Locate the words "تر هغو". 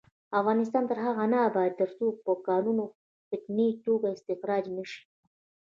0.89-1.25